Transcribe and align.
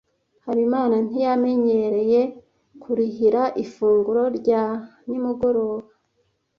Habimana 0.45 0.95
ntiyanyemereye 1.05 2.21
kurihira 2.81 3.43
ifunguro 3.63 4.23
rya 4.37 4.63
nimugoroba. 5.07 5.85